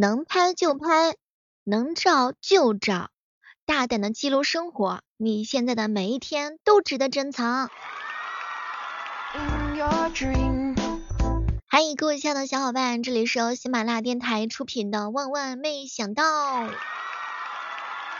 [0.00, 1.14] 能拍就拍，
[1.62, 3.10] 能照就照，
[3.66, 7.68] 大胆的记录生活，你现在的每一天都值得珍藏。
[11.66, 16.62] 嗨，各位亲爱的小伙伴，这里是由喜马拉雅电台出品的《万万没想到》，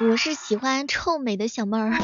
[0.00, 1.96] 我是喜欢臭美的小妹儿。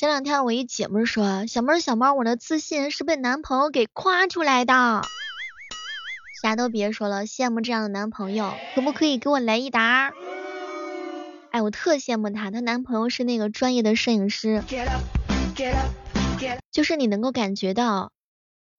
[0.00, 5.02] 前两天我一姐妹说，小妹儿小妹儿，我的自信是被男朋友给夸出来的。
[6.40, 10.10] 啥都别说了，羡慕这样的男朋友，可不可以给我来一打？
[11.50, 14.64] 哎，我特羡慕她，她男朋友是那个专业的摄影师，
[16.72, 18.10] 就是你能够感觉到，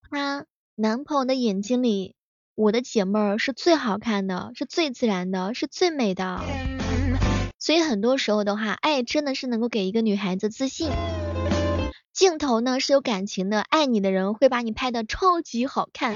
[0.09, 2.15] 她男朋友的眼睛里，
[2.55, 6.41] 我的姐妹儿是最好看的，是最自然的，是最美的。
[7.61, 10.89] 所以很多时候的话，爱真的是能够给一个女孩子自信。
[12.11, 16.15] 镜头呢是有感情的，爱你的人会把你拍的超级好看。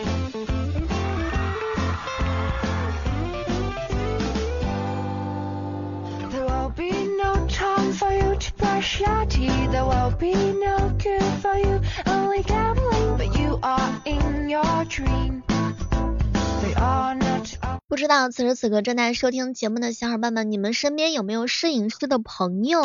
[17.87, 22.81] 不知道此时此刻正在收听节目的小伙伴们，你们身边有没有摄影师的朋友？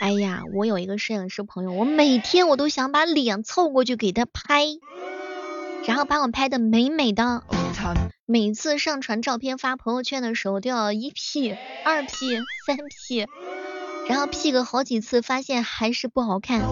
[0.00, 4.64] 哎呀，我有一个摄影师朋友，我每天我都想把脸凑过去给他拍，
[5.86, 7.42] 然后把我拍的美美的。
[8.24, 13.26] 每次上传照片发朋友圈的时候，都要一 P、二 P、三 P，
[14.08, 16.62] 然后 P 个好几次，发现还是不好看。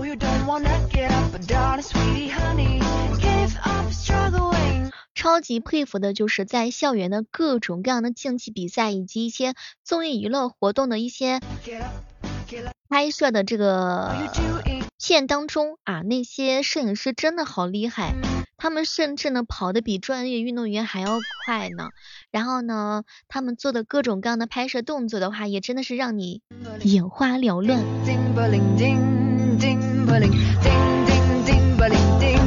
[5.18, 11.40] 超级佩服的就是在校园的各种各样的竞技比赛以及一些综艺娱乐活动的一些
[12.88, 14.14] 拍摄的这个
[14.96, 18.14] 片当中啊，那些摄影师真的好厉害，
[18.56, 21.88] 他们甚至呢跑的比专业运动员还要快呢。
[22.30, 26.42] 然后呢，他们做的各种各样的拍摄动作的话，也真的是让你
[26.84, 27.80] 眼花缭乱。
[28.04, 30.06] 叮叮叮叮叮
[31.44, 32.37] 叮叮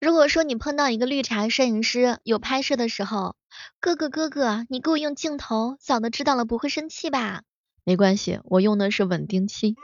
[0.00, 3.34] 如果说你碰到一个绿茶摄影师，有拍摄的时候，
[3.80, 7.42] 哥哥哥哥，你给我用镜头，嫂子知道了不会生气吧？
[7.82, 9.74] 没关系，我用的是稳定器。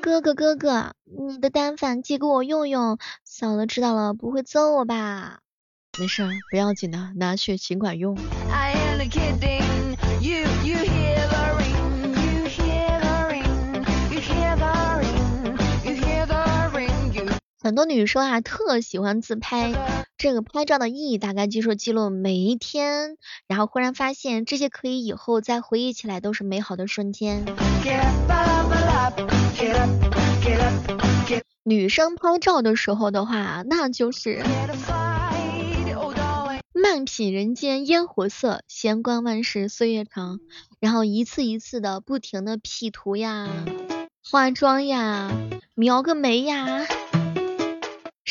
[0.00, 5.40] 哥哥哥哥，你的单反借给我用用，嫂子知道了不会揍我吧？
[5.98, 8.16] 没事，不要紧的，拿去尽管用。
[17.62, 19.74] 很多女生啊，特喜欢自拍。
[20.16, 27.44] 这个拍照的意义大概就是记录每一天，然后忽然发现这些可以以后再回忆起来都是美好的瞬间。
[31.62, 34.42] 女生拍照的时候的话，那就是
[36.72, 40.40] 慢品人间烟火色，闲观万事岁月长。
[40.78, 43.50] 然后一次一次的不停的 P 图呀，
[44.24, 45.30] 化妆呀，
[45.74, 46.86] 描个眉呀。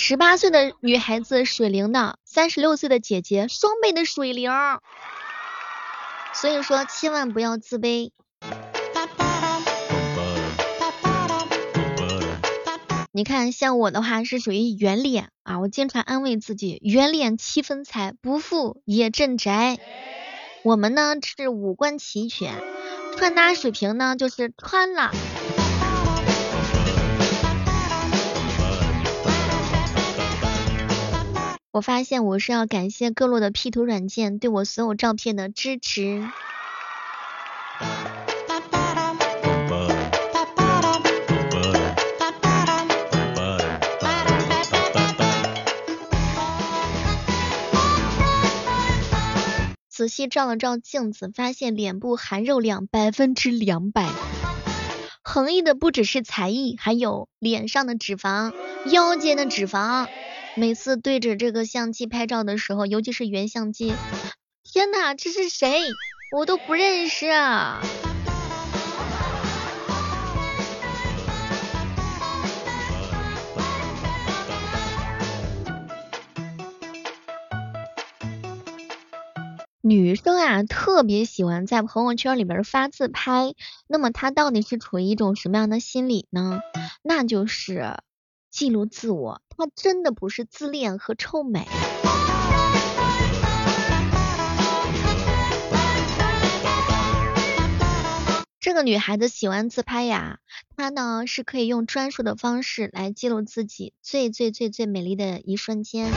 [0.02, 4.50] 十八岁的女孩子水灵的，三十六岁的姐姐双倍的水灵，
[6.34, 8.12] 所以说千万不要自卑。
[13.12, 19.80] 你看，像我的话是属于圆脸啊，我经常安慰自己，圆脸七分财，不富也镇宅。
[20.64, 22.54] 我们呢是五官齐全，
[23.18, 25.12] 穿搭水平呢就是穿了。
[31.72, 36.28] 我发现我是要感谢各路的 P 图软件对我所有照片的支持。
[49.88, 54.09] 仔细照了照镜子，发现脸部含肉量百分之两百，
[55.22, 58.53] 横溢的不只是才艺，还有脸上的脂肪、
[58.88, 60.08] 腰间的脂肪。
[60.59, 63.94] 每次对着这个相机拍照的时候，尤其是原相机，
[64.61, 65.79] 天哪，这是谁？
[66.35, 67.82] 我都不认识啊！
[79.82, 83.53] 女生啊，特别喜欢在朋友圈里边发自拍，
[83.88, 86.59] 那么她到底是处于一种什么样的心理呢？
[87.02, 87.96] 那就是
[88.49, 89.41] 记录自我。
[89.49, 91.67] 他真的不是自恋和臭美。
[98.61, 100.40] 这个女孩子喜欢自拍呀，
[100.75, 106.11] 她呢是可以用专属的方式来记录自己最最最最美丽的一瞬间，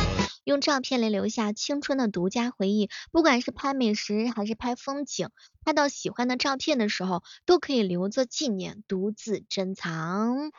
[0.45, 2.91] 用照片来留下青春的独家回忆。
[3.11, 5.31] 不管是拍美食还是拍风景，
[5.65, 10.51] 拍到喜欢的照片的时候，都可以留作纪念，独自珍藏。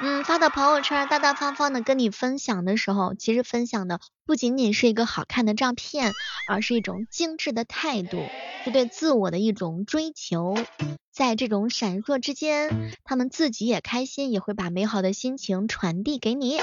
[0.00, 6.12] 嗯，发到朋友圈，大大方方的跟你分享的时候，其实分享的不仅仅是一个好看的照片，
[6.48, 8.24] 而是一种精致的态度，
[8.64, 10.54] 是对自我的一种追求。
[11.10, 16.58] 在这种闪烁之间，他们自己也开心，也会把美好的心情传递给你。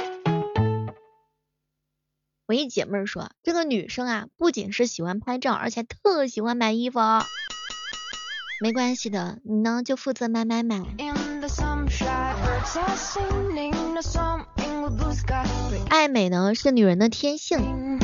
[2.47, 6.99] 我一姐妹说，这个女生啊，不仅是喜欢拍照，而且特喜欢买衣服。
[8.61, 10.83] 没关系的，你呢就负责买买买。
[15.89, 17.99] 爱美呢是女人的天性。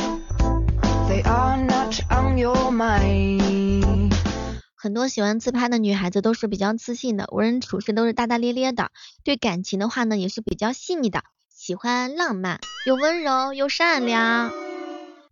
[4.75, 8.91] 很多喜欢自拍的女孩子都是比较自信的，为人处事都是大大咧咧的，
[9.23, 11.23] 对感情的话呢也是比较细腻的，
[11.53, 14.53] 喜欢浪漫，又温柔又善良。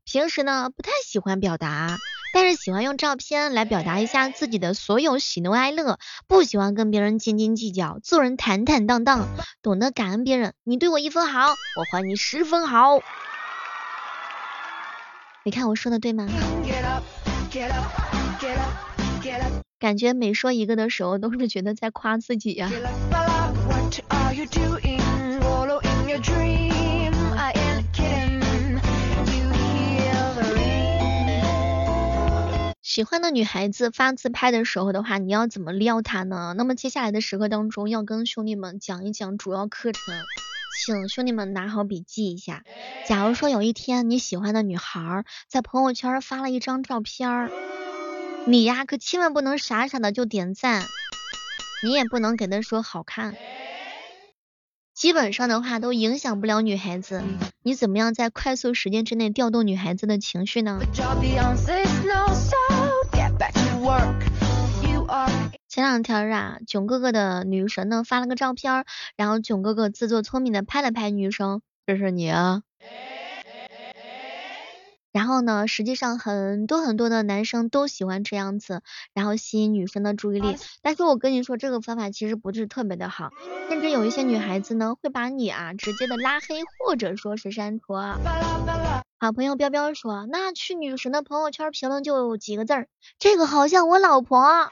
[0.03, 1.97] 平时呢不太喜欢表达，
[2.33, 9.27] 但是喜欢用照片来表达一下自己的所有喜怒哀乐，不喜欢跟别人斤斤计较，做人坦坦荡荡，
[9.61, 10.55] 懂得感恩别人。
[10.63, 12.99] 你对我一分好，我还你十分好。
[15.45, 16.27] 你看我说的对吗？
[19.77, 22.71] 感觉每说一个的时候，都是觉得在夸自己呀。
[32.93, 36.53] 喜欢的女孩子发自拍的时候的话，你要怎么撩她呢？
[36.55, 40.01] 那么接下来的时刻当中，要跟兄弟们讲一讲主要课程，
[40.85, 42.61] 请兄弟们拿好笔记一下。
[43.07, 47.49] 假如说有一天你喜欢的女孩在朋友圈发了一张照片。
[48.45, 50.83] 你呀，可千万不能傻傻的就点赞，
[51.83, 53.35] 你也不能给她说好看，
[54.93, 57.23] 基本上的话都影响不了女孩子。
[57.63, 60.79] 你怎么样在快速时间之内调动女孩子的情绪呢？
[65.73, 68.85] 前两天啊，囧哥哥的女神呢发了个照片，
[69.15, 72.61] 然后囧哥哥自作聪明的拍了拍女生，这是你啊。
[75.11, 78.83] 然后呢，实际上很多很多的男生都喜欢这样子，
[79.15, 80.57] 然后吸引女生的注意力。
[80.83, 83.31] 但是我跟你说，这个方法其实不是特别的好，
[83.67, 87.95] 甚至有一些女孩子呢，会把你啊直接的拉黑或者说是删除。
[89.17, 92.87] 好朋友彪彪说，那去女神的朋友圈评论就几个字儿，
[93.17, 94.71] 这个好像我老婆。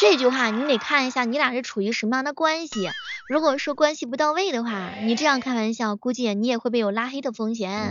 [0.00, 2.88] 这句话你得看一下你俩是处于什么样的关系。
[3.28, 7.90] 如果说关系不到位的话，你这样开玩笑，估计你也会被有拉黑的风险。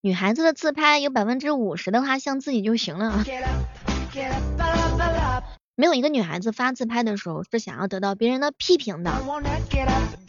[0.00, 3.24] 女孩子的自拍有百分之五十的话像自己就行了，
[5.82, 9.10] 没有一个女孩子发自拍的时候是想要得到别人的批评的。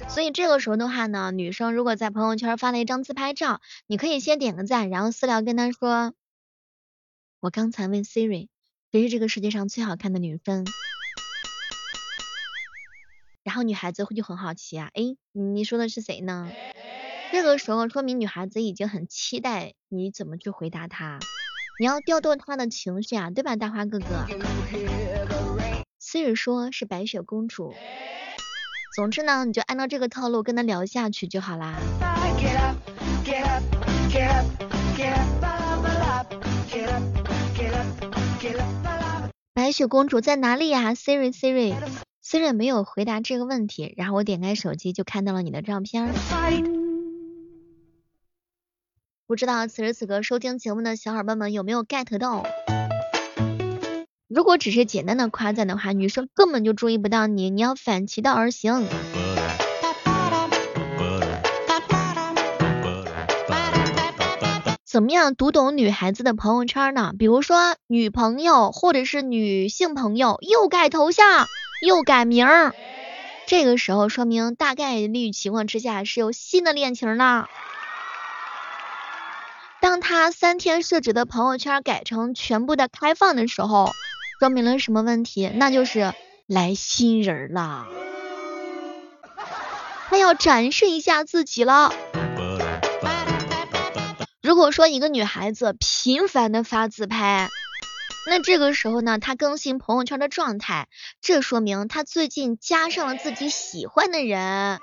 [0.10, 6.16] 所以这个时候的话呢，女生如果在朋友圈发了一张自拍照，你可以先点个赞，然后私聊跟她说，
[7.40, 8.48] 我刚才问 Siri
[8.92, 10.66] 谁是这个世界上最好看的女生，
[13.44, 16.50] 然后女孩子会就很好奇啊，哎，你说的是谁呢？
[17.32, 21.20] 这个时候说明女孩子已经很期待你怎么去回答她，
[21.80, 24.26] 你要调动她的情绪啊，对吧，大花哥哥
[26.04, 27.74] ？Siri 说是白雪公主，
[28.94, 31.80] 总之呢，你就按照这个套路跟她聊下去就好啦。
[39.54, 46.14] 白雪公主在哪里呀？Siri Siri，Siri 没有回答这个问题，然后我点开手机就看到了你的照片。
[49.26, 52.44] 不知道此时此刻收听节目的小伙伴们有没有 get 到？
[54.34, 58.88] 如果只是简单的夸赞的话，女生根本就注意不到你，你要反其道而行。
[64.84, 67.14] 怎么样读懂女孩子的朋友圈呢？
[67.20, 71.48] 比如说女朋友或者是女性朋友又改头像
[71.86, 72.48] 又改名，
[73.46, 77.50] 这个时候说明大概率情况之下是有新的恋情了。
[79.80, 83.92] 当他三天设置的朋友圈改成全部的开放的时候，
[84.44, 85.50] 说明了什么问题？
[85.56, 86.14] 那就是
[86.48, 87.88] 来新人了，
[90.10, 91.94] 他要展示一下自己了。
[94.42, 97.48] 如果说一个女孩子频繁的发自拍，
[98.28, 100.90] 那这个时候呢，她更新朋友圈的状态，
[101.22, 104.82] 这说明她最近加上了自己喜欢的人。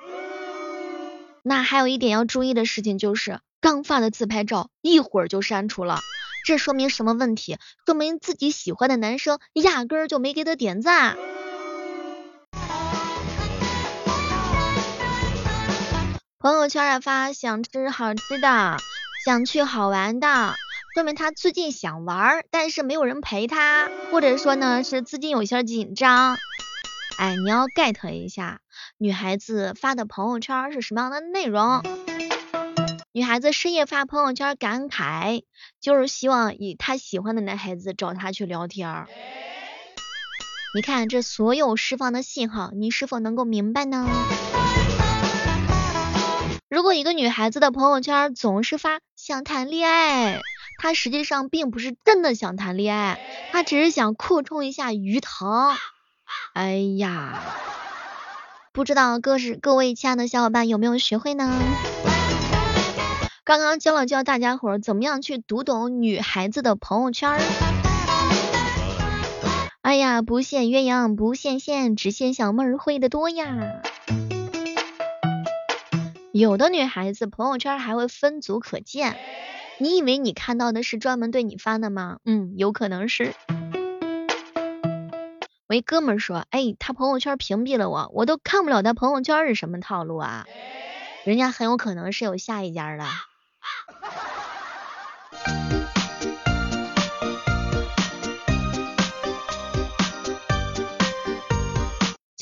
[1.42, 3.40] 那还有一点要注意的事情就是。
[3.62, 6.00] 刚发的自拍照一会儿就删除了，
[6.44, 7.58] 这说明什么问题？
[7.86, 11.16] 说明自己喜欢的男生压根儿就没给他点赞。
[16.38, 18.78] 朋友圈啊发想吃好吃的，
[19.26, 20.54] 想去好玩的，
[20.94, 26.38] 说明他最近想玩，但是没有人陪他，或者说呢是资金有些紧张。
[27.18, 28.60] 哎，你要 get 一下
[28.96, 31.82] 女孩子发的朋友圈是什么样的内容？
[33.12, 35.42] 女孩子深夜发朋友圈感慨，
[35.80, 39.06] 就是希望以她喜欢的男孩子找她去聊天。
[40.76, 44.08] 你看这所有释放的信号，你是否能够明白呢？
[46.68, 50.40] 如果一个女孩子的朋友圈总是发想谈恋爱，
[50.78, 53.18] 她实际上并不是真的想谈恋爱，
[53.50, 55.76] 她只是想扩充一下鱼塘。
[56.52, 57.42] 哎呀，
[58.72, 61.52] 不知道各是各位亲爱的小伙伴有没有学会呢？
[63.50, 67.36] 刚刚教了教大家伙儿怎么样去读懂女孩子的朋友圈。
[69.80, 73.82] 哎呀，不羡鸳鸯不羡仙，只羡小妹儿会的多呀。
[76.30, 79.16] 有的女孩子朋友圈还会分组可见，
[79.78, 82.18] 你以为你看到的是专门对你发的吗？
[82.24, 83.34] 嗯，有可能是。
[85.66, 90.46] 我一哥们说，哎，他朋友圈屏蔽了我，我都看不了他朋友圈是什么套路啊？
[91.24, 93.04] 人家很有可能是有下一家的。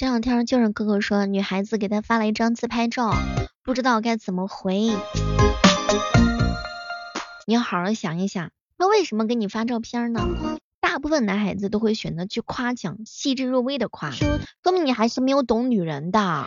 [0.09, 3.15] 这两天就是哥哥说，女孩子给他发了一张自拍照。
[3.63, 4.89] 不知道该怎么回，
[7.47, 10.27] 你要好好想一想，他为什么给你发照片呢？
[10.81, 16.47] 大部分男孩子都会选择去夸奖，细致入微的夸，说明你还是没有懂女人的。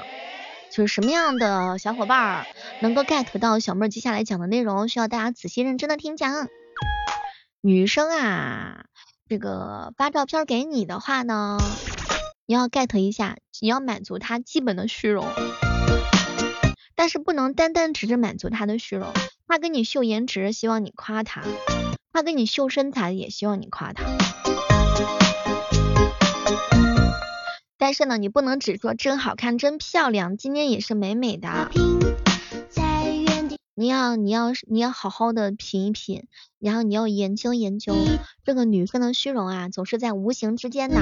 [0.71, 2.47] 就是什么样的小伙伴
[2.79, 6.47] 能够 get 到小妹接下来讲的内容，需要大家仔细认真的听讲。
[7.61, 8.85] 女生啊，
[9.29, 11.59] 这个发照片给你的话呢，
[12.51, 15.25] 你要 get 一下，你要满足他基本的虚荣。
[16.95, 19.07] 但是不能单单只是满足他的虚荣，
[19.47, 21.43] 他跟你秀颜值，希望你夸他；
[22.11, 24.03] 他跟你秀身材，也希望你夸他。
[27.77, 31.71] 但是呢，你不能只说真好看、真漂亮，今天也是美美的。
[33.81, 36.27] 你要你要你要好好的品一品，
[36.59, 37.95] 然后你要研究研究，
[38.45, 41.01] 这个女生的虚荣啊，总是在无形之间的。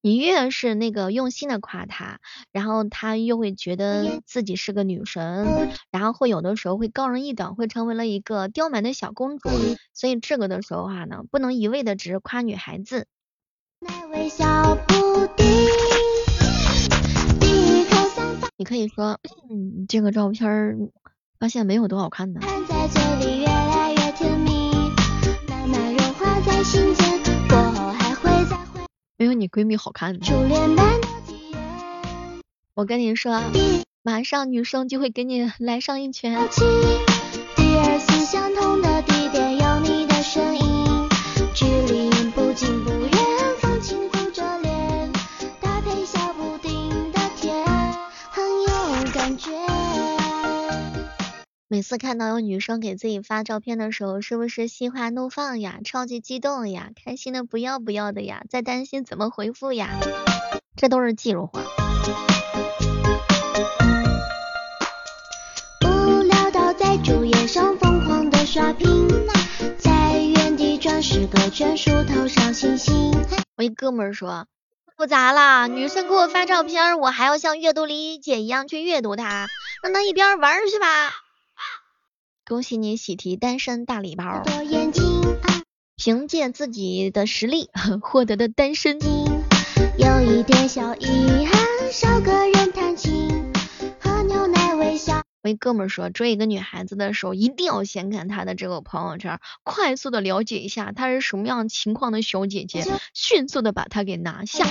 [0.00, 2.20] 你越是那个用心的夸她，
[2.52, 9.50] 然后她又会觉得自己是个女神，然后会有的时候会高人一等，会成为了一个刁蛮的小公主。
[9.92, 13.08] 所以这个的时候话呢，不能一味的只是夸女孩子。
[18.62, 19.18] 你可以说，
[19.50, 20.78] 嗯，这个照片儿
[21.40, 22.40] 发现没有多好看的。
[29.16, 30.16] 没有你闺蜜好看。
[32.74, 33.42] 我跟你说，
[34.04, 36.38] 马上女生就会给你来上一拳。
[51.68, 55.80] 每次看到有女生给自己发照片的时候，是不是心花怒放呀？
[55.84, 56.90] 超级激动呀？
[57.02, 58.42] 开心的不要不要的呀？
[58.50, 59.88] 在担心怎么回复呀？
[60.76, 61.60] 这都是技术活。
[65.86, 69.08] 无聊到在主页上疯狂的刷屏，
[69.78, 73.12] 在原地转十个圈数头上星星。
[73.56, 74.46] 我一哥们儿说，
[75.02, 79.48] 复杂了，女生给我发照片，我还要像阅读理解一样去阅读它，
[79.82, 81.10] 让她一边玩去吧。
[82.46, 84.44] 恭喜你喜提单身大礼包，
[85.96, 87.68] 凭借自己的实力
[88.00, 89.00] 获得的单身。
[89.98, 93.21] 有一点小遗憾，少个人弹琴，喝牛奶微笑。
[95.42, 104.64] 我一哥们说，追一个女孩子的时候，一定要先看她的这个朋友圈，快速的了解一下她是什么样情况的小姐姐， 迅速的把她给拿下。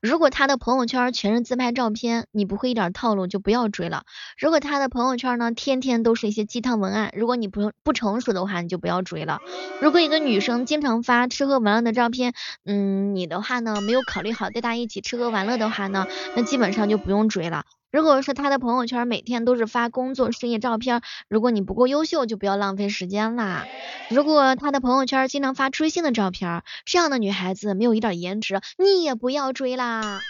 [0.00, 4.02] 如果她的朋友圈全是自拍照片，你不会一点套路就不要追了。
[4.38, 9.38] 如果她的朋友圈呢，天天都是一些鸡汤文案，如果你不不成熟的话，你就不要追了。
[9.80, 12.32] 如果一个女生经常发吃喝玩乐的照片，
[12.64, 17.64] 嗯，你的话呢，没有考虑好带她一起吃喝玩乐的话呢，那基本上就不用追了。
[17.90, 23.64] 如果说他的朋友圈每天都是发工作事业照片，如果你不够优秀，就不要浪费时间啦。
[24.10, 30.20] 如果他的朋友圈经常发追星的照片，这样的女孩子没有一点颜值，你也不要追啦。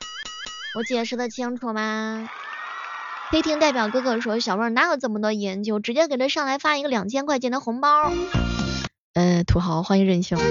[0.77, 2.31] 我解释的清楚吗？
[3.31, 8.12] 黑厅代表哥哥说，小妹哪有这么多研究，直接给他上来发一个两千块钱的红包。
[9.15, 10.38] 呃，土豪欢迎任性。
[10.38, 10.45] 好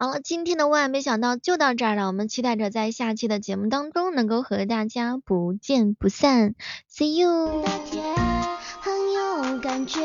[0.00, 6.54] 好了，今天的万万没想到就到这儿了，我们期待着在下期的节目当中能够和大家不见不散
[6.88, 7.64] ，See you。
[8.80, 10.00] 很有感觉